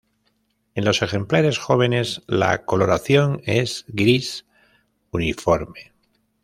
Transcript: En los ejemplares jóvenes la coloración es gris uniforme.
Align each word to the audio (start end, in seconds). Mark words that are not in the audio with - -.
En 0.73 0.83
los 0.83 1.03
ejemplares 1.03 1.59
jóvenes 1.59 2.23
la 2.25 2.65
coloración 2.65 3.41
es 3.45 3.85
gris 3.87 4.47
uniforme. 5.11 5.93